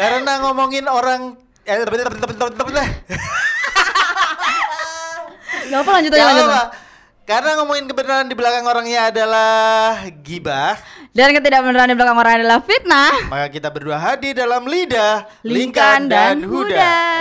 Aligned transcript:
Karena 0.00 0.32
ngomongin 0.40 0.88
orang 0.88 1.36
eh, 1.68 1.84
Gak 5.70 5.80
apa 5.84 5.90
lanjut 5.92 6.10
aja 6.16 6.24
lanjut. 6.24 6.48
Karena 7.28 7.50
ngomongin 7.62 7.84
kebenaran 7.86 8.26
di 8.26 8.34
belakang 8.34 8.64
orangnya 8.66 9.12
adalah 9.12 10.02
gibah, 10.24 10.74
Dan 11.14 11.30
ketidakbenaran 11.30 11.92
di 11.92 11.94
belakang 11.94 12.18
orang 12.18 12.42
adalah 12.42 12.58
fitnah. 12.58 13.12
maka 13.30 13.46
kita 13.52 13.68
berdua 13.70 14.00
hadir 14.02 14.34
dalam 14.34 14.66
lidah, 14.66 15.30
Lingkan 15.46 16.10
dan 16.10 16.42
Huda. 16.42 17.19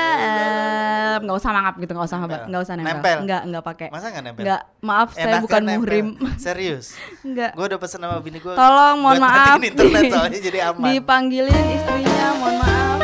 Nggak 1.22 1.38
usah 1.38 1.52
mangap 1.52 1.76
gitu, 1.78 1.92
nggak 1.92 2.08
usah 2.08 2.18
nggak 2.24 2.62
usah 2.64 2.74
nempel. 2.76 2.94
Nempel. 2.96 3.18
Nggak 3.26 3.42
nggak 3.50 3.64
pakai. 3.64 3.88
Masa 3.92 4.06
nggak 4.10 4.24
nempel? 4.26 4.44
Nggak, 4.46 4.62
maaf 4.80 5.10
saya 5.14 5.24
Enakan 5.28 5.42
bukan 5.46 5.62
nempel. 5.62 5.80
muhrim. 5.80 6.08
Serius. 6.38 6.86
Nggak. 7.30 7.52
Gue 7.54 7.66
udah 7.70 7.80
pesen 7.80 8.00
sama 8.00 8.18
bini 8.20 8.40
gue. 8.40 8.54
Tolong 8.56 8.96
mohon 9.00 9.18
maaf. 9.20 9.58
internet 9.60 10.04
soalnya 10.14 10.40
jadi 10.40 10.60
aman. 10.72 10.88
Dipanggilin 10.90 11.66
istrinya, 11.76 12.28
mohon 12.40 12.56
maaf. 12.62 12.98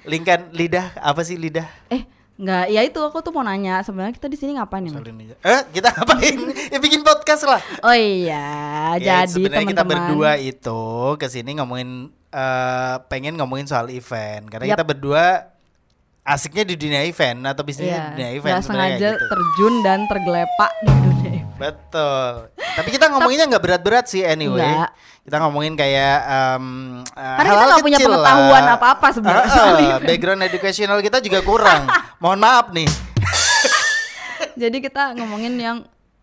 Lingkan 0.00 0.50
lidah 0.50 0.96
apa 0.96 1.20
sih 1.22 1.36
lidah? 1.36 1.68
Eh, 1.92 2.02
nggak, 2.40 2.64
ya 2.66 2.80
itu 2.80 2.96
aku 2.96 3.20
tuh 3.20 3.30
mau 3.30 3.40
nanya 3.40 3.80
sebenarnya 3.80 4.10
kita 4.10 4.26
di 4.26 4.34
sini 4.34 4.56
ngapain 4.56 4.80
ya? 4.82 4.96
Eh, 5.38 5.60
kita 5.70 5.92
ngapain? 5.94 6.34
ya 6.66 6.78
bikin 6.78 7.00
podcast 7.00 7.44
lah. 7.44 7.60
Oh 7.80 7.92
iya, 7.92 8.96
Ya, 8.96 9.22
jadi 9.22 9.28
sebenarnya 9.28 9.68
kita 9.68 9.84
berdua 9.84 10.30
itu 10.34 10.82
ke 11.14 11.26
sini 11.26 11.54
ngomongin 11.54 12.08
eh, 12.30 12.96
pengen 13.06 13.36
ngomongin 13.36 13.68
soal 13.68 13.86
event 13.88 14.48
karena 14.48 14.66
Yap. 14.66 14.74
kita 14.74 14.84
berdua 14.86 15.24
asiknya 16.22 16.64
di 16.64 16.76
dunia 16.76 17.02
event 17.02 17.42
atau 17.44 17.60
bisnisnya 17.60 17.90
Iya, 17.90 18.00
di 18.00 18.10
dunia 18.14 18.30
event 18.32 18.54
sebenarnya 18.58 18.96
sengaja 18.96 19.08
gitu. 19.10 19.24
terjun 19.26 19.74
dan 19.80 19.98
tergelepak 20.06 20.70
di 20.80 20.92
dunia 20.96 21.30
event. 21.34 21.58
Betul. 21.58 22.32
Tapi 22.76 22.88
kita 22.94 23.10
ngomonginnya 23.10 23.46
nggak 23.50 23.64
berat-berat 23.64 24.06
sih 24.06 24.22
anyway. 24.22 24.86
Kita 25.20 25.36
ngomongin 25.46 25.76
kayak 25.76 26.16
um, 26.26 26.64
Karena 27.14 27.50
kita 27.52 27.64
nggak 27.66 27.86
punya 27.86 27.98
pengetahuan 28.00 28.64
apa-apa 28.72 29.06
sebenarnya 29.12 29.46
ah, 29.52 29.70
event. 29.76 30.02
background 30.08 30.42
educational 30.46 30.98
kita 31.04 31.18
juga 31.20 31.40
kurang. 31.44 31.86
Mohon 32.22 32.38
maaf 32.40 32.66
nih. 32.72 32.88
Jadi 34.62 34.76
kita 34.80 35.14
ngomongin 35.16 35.54
yang 35.60 35.78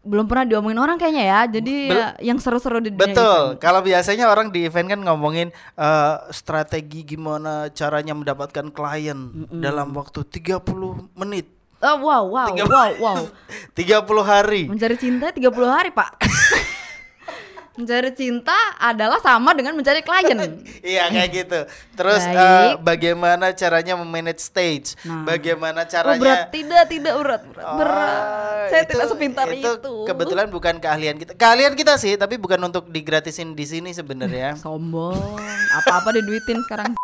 belum 0.07 0.23
pernah 0.23 0.47
diomongin 0.47 0.79
orang 0.79 0.95
kayaknya 0.95 1.23
ya. 1.27 1.39
Jadi 1.59 1.75
Bel- 1.91 1.99
ya, 1.99 2.09
yang 2.31 2.39
seru-seru 2.39 2.79
di 2.79 2.95
dunia 2.95 3.11
Betul. 3.11 3.43
Kalau 3.59 3.83
biasanya 3.83 4.31
orang 4.31 4.49
di 4.49 4.63
event 4.63 4.87
kan 4.87 4.99
ngomongin 5.03 5.51
eh, 5.75 6.15
strategi 6.31 7.03
gimana 7.03 7.67
caranya 7.75 8.15
mendapatkan 8.15 8.71
klien 8.71 9.19
dalam 9.51 9.91
waktu 9.93 10.23
30 10.23 10.63
menit. 11.19 11.56
Oh, 11.77 11.97
wow, 12.01 12.23
wow, 12.25 12.49
Tiga- 12.49 12.65
wow, 12.65 12.89
wow. 13.03 13.19
30 13.73 14.01
hari. 14.23 14.65
Mencari 14.65 14.97
cinta 14.97 15.29
30 15.29 15.45
hari, 15.67 15.93
Pak. 15.93 16.17
mencari 17.77 18.09
cinta 18.09 18.57
adalah 18.81 19.21
sama 19.21 19.53
dengan 19.53 19.77
mencari 19.77 20.01
klien. 20.01 20.33
Iya 20.81 21.13
kayak 21.13 21.29
gitu. 21.29 21.59
Terus 21.93 22.25
Baik. 22.25 22.33
eh, 22.33 22.71
bagaimana 22.81 23.53
caranya 23.53 23.93
memanage 23.93 24.41
stage? 24.41 24.97
Nah. 25.03 25.21
Bagaimana 25.21 25.85
Oh, 25.85 25.87
caranya 25.87 26.17
berat 26.17 26.49
tidak, 26.49 26.83
tidak 26.89 27.13
berat, 27.13 27.41
berat. 27.45 27.65
Oh, 27.67 27.77
berat. 27.77 28.21
Saya 28.73 28.81
itu- 28.81 28.89
tidak 28.89 29.05
sepintar 29.07 29.45
itu. 29.53 29.93
Kebetulan 30.09 30.49
bukan 30.49 30.81
keahlian 30.81 31.21
kita. 31.21 31.37
Keahlian 31.37 31.77
kita 31.77 32.01
sih, 32.01 32.17
tapi 32.17 32.41
bukan 32.41 32.57
untuk 32.59 32.89
digratisin 32.89 33.53
di 33.53 33.65
sini 33.69 33.93
sebenarnya. 33.93 34.57
Sombong. 34.57 35.37
Apa-apa 35.77 36.17
diduitin 36.17 36.65
sekarang. 36.65 36.97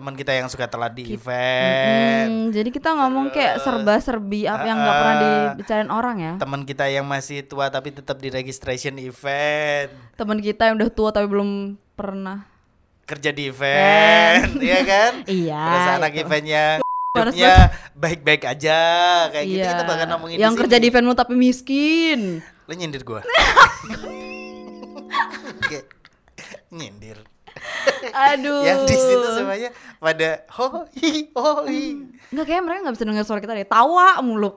Teman 0.00 0.16
kita 0.16 0.32
yang 0.32 0.48
suka 0.48 0.64
telat 0.64 0.96
di 0.96 1.12
event. 1.12 2.24
Mm-mm, 2.24 2.56
jadi 2.56 2.72
kita 2.72 2.96
ngomong 2.96 3.28
kayak 3.28 3.60
serba-serbi 3.60 4.48
apa 4.48 4.64
yang 4.64 4.80
nggak 4.80 4.96
pernah 4.96 5.12
Ah. 5.12 5.20
dibicarain 5.52 5.90
orang 5.92 6.16
ya. 6.16 6.32
Teman 6.40 6.64
kita 6.64 6.88
yang 6.88 7.04
masih 7.04 7.44
tua 7.44 7.68
tapi 7.68 7.92
tetap 7.92 8.16
di 8.16 8.32
registration 8.32 8.96
event. 8.96 9.92
Teman 10.16 10.40
kita 10.40 10.72
yang 10.72 10.80
udah 10.80 10.88
tua 10.88 11.12
tapi 11.12 11.28
belum 11.28 11.50
pernah. 11.92 12.48
Kerja 13.04 13.28
di 13.28 13.52
event, 13.52 14.56
iya 14.58 14.80
kan? 14.80 15.12
Iya, 15.44 15.60
Berasa 15.68 15.90
anak 16.00 16.12
itu. 16.14 16.24
eventnya 16.24 16.64
hidupnya 17.20 17.54
baik-baik 17.92 18.42
aja 18.48 18.80
kayak 19.28 19.44
gitu 19.44 19.60
Iya. 19.60 19.70
kita 19.76 19.84
bakal 19.84 20.06
ngomongin 20.08 20.36
yang 20.40 20.56
di 20.56 20.60
kerja 20.64 20.76
di 20.80 20.88
eventmu 20.88 21.12
tapi 21.12 21.36
miskin. 21.36 22.40
Lo 22.64 22.72
nyindir 22.72 23.04
gua. 23.04 23.20
Oke. 25.60 25.84
nyindir. 26.72 27.20
Aduh. 28.32 28.62
Yang 28.64 28.80
di 28.88 28.96
situ 28.96 29.26
semuanya 29.36 29.70
pada 30.00 30.28
ho 30.56 30.88
hi 30.96 31.28
ho 31.36 31.66
hi. 31.68 31.84
Nggak 32.30 32.46
kayak 32.46 32.62
mereka 32.62 32.78
nggak 32.86 32.94
bisa 32.96 33.04
dengar 33.06 33.24
suara 33.26 33.40
kita 33.40 33.52
deh. 33.54 33.68
Tawa 33.68 34.18
mulu. 34.20 34.54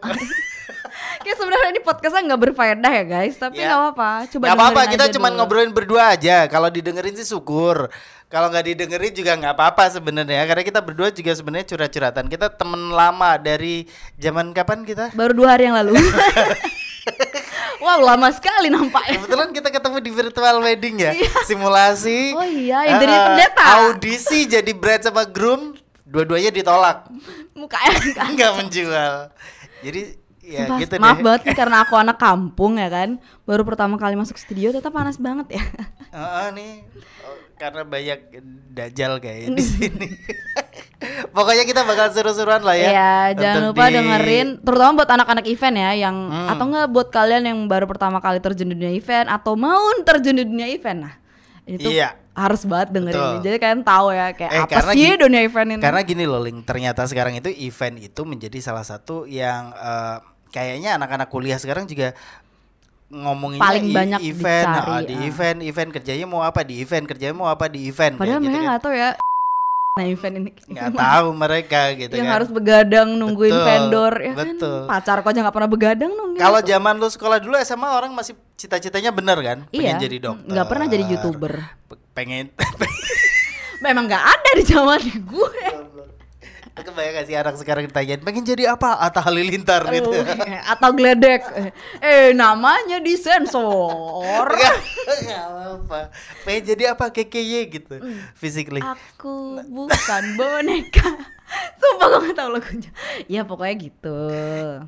kayak 1.23 1.37
sebenarnya 1.39 1.69
ini 1.73 1.81
podcastnya 1.83 2.21
nggak 2.31 2.41
berfaedah 2.49 2.91
ya 2.91 3.03
guys. 3.03 3.35
Tapi 3.35 3.59
Ya. 3.59 3.71
nggak 3.71 3.79
apa-apa. 3.79 4.09
Coba 4.29 4.43
Gak 4.45 4.55
apa-apa, 4.57 4.81
kita 4.91 5.05
cuma 5.13 5.27
ngobrolin 5.29 5.73
berdua 5.73 6.15
aja. 6.15 6.47
Kalau 6.47 6.69
didengerin 6.69 7.15
sih 7.15 7.27
syukur. 7.27 7.89
Kalau 8.27 8.49
nggak 8.49 8.65
didengerin 8.65 9.13
juga 9.13 9.37
nggak 9.37 9.53
apa-apa 9.53 9.93
sebenarnya. 9.93 10.41
Karena 10.49 10.63
kita 10.65 10.81
berdua 10.81 11.13
juga 11.13 11.31
sebenarnya 11.37 11.69
curhat-curhatan. 11.69 12.25
Kita 12.27 12.49
temen 12.49 12.89
lama 12.89 13.37
dari 13.37 13.85
zaman 14.17 14.49
kapan 14.57 14.81
kita? 14.81 15.13
Baru 15.13 15.37
dua 15.37 15.53
hari 15.53 15.69
yang 15.69 15.77
lalu. 15.77 15.93
wow 17.83 17.99
lama 17.99 18.31
sekali 18.31 18.67
nampaknya. 18.67 19.19
Kebetulan 19.19 19.49
kita 19.51 19.69
ketemu 19.69 19.97
di 19.99 20.11
virtual 20.11 20.55
wedding 20.59 20.95
ya. 20.97 21.11
Simulasi. 21.43 22.31
Oh 22.31 22.41
iya, 22.41 22.87
yang 22.87 22.97
jadi 22.97 23.13
Ah, 23.13 23.23
pendeta. 23.27 23.63
Audisi 23.83 24.39
jadi 24.45 24.71
bride 24.71 25.03
sama 25.03 25.27
groom, 25.27 25.75
dua-duanya 26.03 26.49
ditolak. 26.49 27.11
Mukanya 27.51 27.91
enggak. 27.93 28.25
Nggak 28.33 28.51
menjual. 28.55 29.13
Jadi 29.83 30.01
ya 30.43 30.67
Sumpah, 30.67 30.79
gitu 30.79 30.93
maaf 30.97 31.15
deh. 31.15 31.23
banget 31.23 31.41
nih 31.43 31.55
karena 31.55 31.77
aku 31.83 31.93
anak 32.03 32.17
kampung 32.17 32.79
ya 32.79 32.87
kan. 32.87 33.09
Baru 33.43 33.63
pertama 33.63 33.95
kali 33.95 34.15
masuk 34.15 34.35
studio 34.35 34.71
tetap 34.71 34.91
panas 34.91 35.19
banget 35.19 35.59
ya. 35.59 35.63
Heeh, 36.09 36.47
nih 36.55 36.71
oh, 37.21 37.35
karena 37.55 37.83
banyak 37.83 38.19
dajal 38.71 39.19
kayak 39.19 39.51
di 39.51 39.63
sini. 39.75 40.07
Pokoknya 41.33 41.63
kita 41.63 41.81
bakal 41.81 42.07
seru-seruan 42.09 42.61
lah 42.61 42.73
ya. 42.73 42.87
Iya, 42.87 43.11
jangan 43.35 43.61
lupa 43.67 43.85
di- 43.85 43.93
dengerin 43.95 44.47
terutama 44.59 44.91
buat 44.95 45.09
anak-anak 45.09 45.45
event 45.45 45.75
ya 45.75 45.91
yang 45.99 46.15
Hmm. 46.23 46.47
atau 46.47 46.63
enggak 46.63 46.87
buat 46.87 47.07
kalian 47.09 47.43
yang 47.43 47.59
baru 47.65 47.85
pertama 47.85 48.17
kali 48.17 48.37
terjun 48.37 48.67
di 48.67 48.75
dunia 48.75 48.91
event 48.91 49.27
atau 49.27 49.53
mau 49.53 49.81
terjun 49.99 50.35
di 50.35 50.45
dunia 50.45 50.67
event. 50.67 50.99
Nah, 51.01 51.13
ini 51.63 51.77
tuh 51.77 51.89
Iya. 51.89 52.13
harus 52.31 52.61
banget 52.63 52.89
dengerin. 52.91 53.13
Betul. 53.15 53.29
ini. 53.31 53.43
Jadi 53.43 53.57
kalian 53.59 53.81
tahu 53.81 54.07
ya 54.09 54.27
kayak 54.31 54.51
Eh, 54.51 54.61
apa 54.63 54.79
sih 54.89 54.97
gi- 55.03 55.17
dunia 55.19 55.41
event 55.41 55.69
ini. 55.69 55.81
Karena 55.81 56.01
gini 56.01 56.23
loh, 56.23 56.37
Ling, 56.37 56.61
ternyata 56.61 57.01
sekarang 57.03 57.33
itu 57.33 57.49
event 57.51 57.95
itu 57.99 58.21
menjadi 58.23 58.57
salah 58.59 58.81
satu 58.81 59.25
yang 59.25 59.69
eh, 59.71 60.17
kayaknya 60.49 60.95
anak-anak 60.95 61.27
kuliah 61.27 61.57
sekarang 61.57 61.83
juga 61.83 62.13
ngomongin 63.09 63.57
Paling 63.57 63.89
banyak 63.89 64.19
event, 64.23 64.65
dicari, 64.67 64.89
ah, 64.91 65.01
di 65.03 65.15
ah. 65.15 65.21
event, 65.23 65.57
event 65.61 65.89
kerjanya 65.91 66.25
mau 66.25 66.41
apa 66.41 66.61
di 66.61 66.77
event, 66.77 67.05
kerjanya 67.05 67.35
mau 67.35 67.45
apa 67.45 67.65
di 67.67 67.85
event. 67.85 68.13
Padahal 68.15 68.25
kayak 68.31 68.39
gitu 68.39 68.47
mereka 68.47 68.57
kan. 68.59 68.65
nggak 68.67 68.81
tahu 68.81 68.93
ya 68.95 69.09
nah 69.93 70.09
event 70.09 70.35
ini 70.35 70.49
nggak 70.73 70.89
tahu 70.91 71.37
mereka 71.37 71.93
gitu 71.93 72.09
yang 72.11 72.25
kan. 72.25 72.35
harus 72.35 72.49
begadang 72.49 73.13
nungguin 73.13 73.53
Betul, 73.53 73.61
vendor 73.63 74.13
ya 74.17 74.33
betul. 74.33 74.77
kan 74.81 74.89
pacar 74.89 75.17
kok 75.21 75.29
aja 75.29 75.39
nggak 75.45 75.53
pernah 75.53 75.69
begadang 75.69 76.11
nungguin 76.11 76.41
Kalau 76.41 76.57
aku. 76.57 76.65
zaman 76.65 76.93
lu 76.97 77.07
sekolah 77.07 77.37
dulu 77.37 77.53
SMA 77.61 77.89
orang 77.93 78.09
masih 78.09 78.33
cita-citanya 78.57 79.13
bener 79.13 79.37
kan? 79.37 79.57
Pengen 79.69 79.85
iya 79.85 80.01
jadi 80.01 80.17
dokter. 80.19 80.49
nggak 80.49 80.65
pernah 80.65 80.85
jadi 80.89 81.03
youtuber 81.07 81.53
Pe- 81.85 82.01
Pengen 82.11 82.49
memang 83.85 84.09
nggak 84.09 84.25
ada 84.25 84.49
di 84.57 84.63
zaman 84.65 84.97
gue 84.97 85.62
Kebayang 86.73 87.13
gak 87.13 87.25
sih 87.25 87.37
anak 87.37 87.55
sekarang 87.55 87.85
ditanyain 87.85 88.17
pengen 88.19 88.41
jadi 88.43 88.73
apa? 88.73 88.97
Atta 88.97 89.21
Halilintar 89.21 89.85
gitu. 89.87 90.09
Aduh, 90.09 90.25
atau 90.65 90.89
geledek 90.91 91.45
eh, 92.01 92.33
namanya 92.33 92.97
disensor 92.97 94.49
Enggak, 94.51 94.75
enggak 95.07 95.43
apa. 95.77 95.99
Pengen 96.41 96.63
jadi 96.67 96.83
apa? 96.91 97.07
KKY 97.07 97.53
gitu. 97.69 97.95
Physically. 98.33 98.81
aku 98.81 99.61
bukan 99.63 100.23
boneka 100.39 101.13
Sumpah 101.77 102.07
gue 102.09 102.19
gak 102.25 102.35
tau 102.35 102.49
lagunya 102.49 102.89
Ya 103.29 103.45
pokoknya 103.45 103.75
gitu 103.79 104.19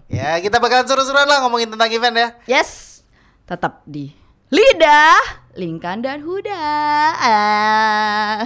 Ya, 0.10 0.42
kita 0.42 0.58
bakalan 0.58 0.90
seru-seruan 0.90 1.30
lah 1.30 1.46
ngomongin 1.46 1.70
tentang 1.70 1.94
event 1.94 2.16
ya. 2.18 2.30
Yes 2.50 3.02
Tetap 3.46 3.86
di 3.86 4.10
Lidah 4.50 5.22
Lingkan 5.54 6.02
dan 6.02 6.26
Huda 6.26 6.66
Ah. 7.16 8.42